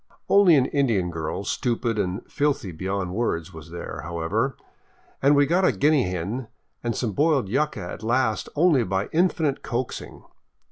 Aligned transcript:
Only 0.27 0.55
an 0.55 0.65
Indian 0.65 1.11
girl, 1.11 1.43
stupid 1.43 1.99
and 1.99 2.25
filthy 2.25 2.71
beyond 2.71 3.13
words, 3.13 3.53
was 3.53 3.69
there, 3.69 4.01
however, 4.01 4.57
and 5.21 5.35
we 5.35 5.45
got 5.45 5.63
a 5.63 5.71
guinea 5.71 6.09
hen 6.09 6.47
and 6.83 6.95
some 6.95 7.11
boiled 7.11 7.47
yuca 7.47 7.87
at 7.91 8.01
last 8.01 8.49
only 8.55 8.83
by 8.83 9.09
infinite 9.13 9.61
•oaxing. 9.61 10.23